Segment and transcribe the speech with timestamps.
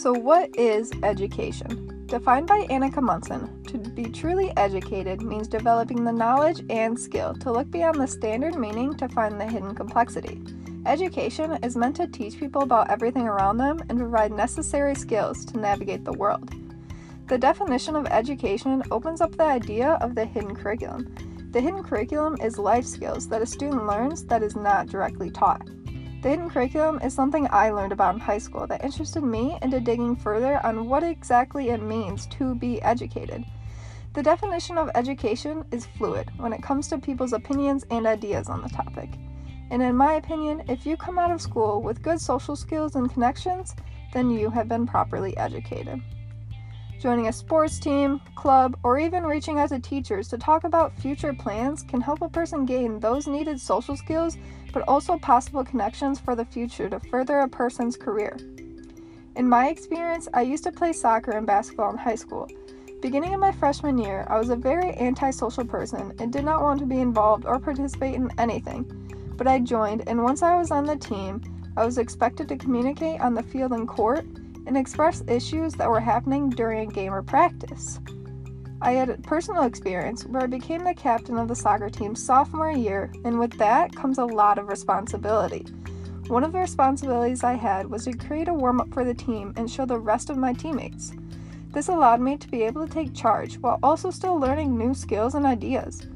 [0.00, 2.06] So, what is education?
[2.06, 7.52] Defined by Annika Munson, to be truly educated means developing the knowledge and skill to
[7.52, 10.40] look beyond the standard meaning to find the hidden complexity.
[10.86, 15.58] Education is meant to teach people about everything around them and provide necessary skills to
[15.58, 16.50] navigate the world.
[17.28, 21.14] The definition of education opens up the idea of the hidden curriculum.
[21.50, 25.68] The hidden curriculum is life skills that a student learns that is not directly taught.
[26.22, 29.80] The hidden curriculum is something I learned about in high school that interested me into
[29.80, 33.42] digging further on what exactly it means to be educated.
[34.12, 38.60] The definition of education is fluid when it comes to people's opinions and ideas on
[38.60, 39.08] the topic.
[39.70, 43.10] And in my opinion, if you come out of school with good social skills and
[43.10, 43.74] connections,
[44.12, 46.02] then you have been properly educated.
[47.00, 51.32] Joining a sports team, club, or even reaching out to teachers to talk about future
[51.32, 54.36] plans can help a person gain those needed social skills,
[54.74, 58.36] but also possible connections for the future to further a person's career.
[59.34, 62.46] In my experience, I used to play soccer and basketball in high school.
[63.00, 66.80] Beginning in my freshman year, I was a very antisocial person and did not want
[66.80, 68.84] to be involved or participate in anything.
[69.38, 71.40] But I joined, and once I was on the team,
[71.78, 74.26] I was expected to communicate on the field and court
[74.66, 78.00] and express issues that were happening during a game or practice.
[78.82, 82.70] I had a personal experience where I became the captain of the soccer team sophomore
[82.70, 85.66] year, and with that comes a lot of responsibility.
[86.28, 89.52] One of the responsibilities I had was to create a warm up for the team
[89.56, 91.12] and show the rest of my teammates.
[91.72, 95.34] This allowed me to be able to take charge while also still learning new skills
[95.34, 96.06] and ideas.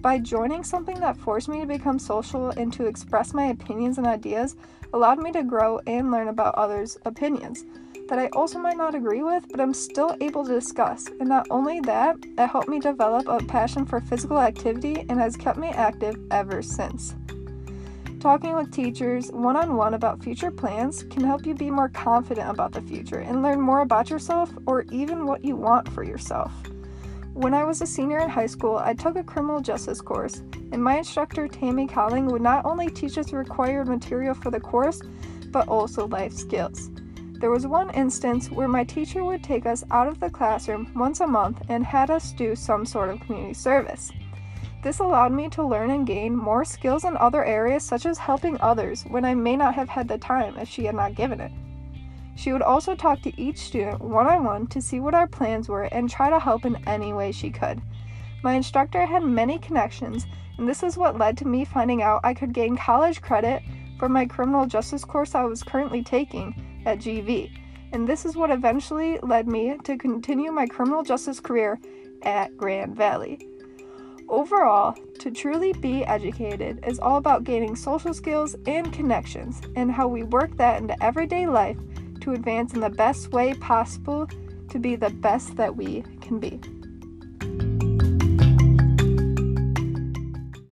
[0.00, 4.06] By joining something that forced me to become social and to express my opinions and
[4.06, 4.56] ideas
[4.92, 7.64] allowed me to grow and learn about others' opinions
[8.08, 11.06] that I also might not agree with, but I'm still able to discuss.
[11.20, 15.36] And not only that, it helped me develop a passion for physical activity and has
[15.36, 17.14] kept me active ever since.
[18.20, 22.50] Talking with teachers one on one about future plans can help you be more confident
[22.50, 26.52] about the future and learn more about yourself or even what you want for yourself.
[27.34, 30.42] When I was a senior in high school, I took a criminal justice course,
[30.72, 34.58] and my instructor, Tammy Colling, would not only teach us the required material for the
[34.58, 35.00] course,
[35.52, 36.90] but also life skills.
[37.40, 41.20] There was one instance where my teacher would take us out of the classroom once
[41.20, 44.10] a month and had us do some sort of community service.
[44.82, 48.60] This allowed me to learn and gain more skills in other areas, such as helping
[48.60, 51.52] others when I may not have had the time if she had not given it.
[52.34, 55.68] She would also talk to each student one on one to see what our plans
[55.68, 57.80] were and try to help in any way she could.
[58.42, 60.26] My instructor had many connections,
[60.56, 63.62] and this is what led to me finding out I could gain college credit
[63.96, 67.50] for my criminal justice course I was currently taking at GV,
[67.92, 71.78] and this is what eventually led me to continue my criminal justice career
[72.22, 73.46] at Grand Valley.
[74.28, 80.08] Overall, to truly be educated is all about gaining social skills and connections, and how
[80.08, 81.78] we work that into everyday life
[82.20, 84.26] to advance in the best way possible
[84.70, 86.60] to be the best that we can be.